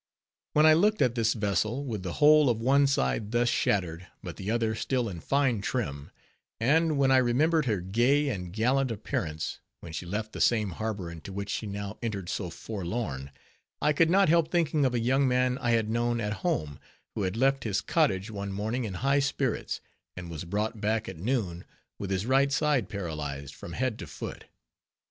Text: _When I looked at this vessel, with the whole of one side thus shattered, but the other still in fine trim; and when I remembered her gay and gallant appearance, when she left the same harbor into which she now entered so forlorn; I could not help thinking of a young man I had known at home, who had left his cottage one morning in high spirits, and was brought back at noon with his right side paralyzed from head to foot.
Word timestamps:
_When 0.53 0.65
I 0.65 0.73
looked 0.73 0.99
at 1.03 1.13
this 1.13 1.33
vessel, 1.33 1.85
with 1.85 2.01
the 2.01 2.13
whole 2.13 2.49
of 2.49 2.59
one 2.59 2.87
side 2.87 3.31
thus 3.31 3.49
shattered, 3.49 4.07
but 4.23 4.35
the 4.35 4.49
other 4.49 4.73
still 4.73 5.07
in 5.07 5.19
fine 5.19 5.61
trim; 5.61 6.09
and 6.59 6.97
when 6.97 7.11
I 7.11 7.17
remembered 7.17 7.65
her 7.67 7.81
gay 7.81 8.29
and 8.29 8.51
gallant 8.51 8.89
appearance, 8.89 9.59
when 9.79 9.93
she 9.93 10.07
left 10.07 10.33
the 10.33 10.41
same 10.41 10.71
harbor 10.71 11.11
into 11.11 11.31
which 11.31 11.51
she 11.51 11.67
now 11.67 11.99
entered 12.01 12.29
so 12.29 12.49
forlorn; 12.49 13.29
I 13.79 13.93
could 13.93 14.09
not 14.09 14.27
help 14.27 14.49
thinking 14.49 14.85
of 14.85 14.95
a 14.95 14.99
young 14.99 15.27
man 15.27 15.59
I 15.59 15.69
had 15.73 15.87
known 15.87 16.19
at 16.19 16.33
home, 16.41 16.79
who 17.13 17.21
had 17.21 17.37
left 17.37 17.63
his 17.63 17.79
cottage 17.79 18.31
one 18.31 18.51
morning 18.51 18.85
in 18.85 18.95
high 19.05 19.19
spirits, 19.19 19.81
and 20.17 20.31
was 20.31 20.45
brought 20.45 20.81
back 20.81 21.07
at 21.07 21.17
noon 21.19 21.63
with 21.99 22.09
his 22.09 22.25
right 22.25 22.51
side 22.51 22.89
paralyzed 22.89 23.53
from 23.53 23.73
head 23.73 23.99
to 23.99 24.07
foot. 24.07 24.45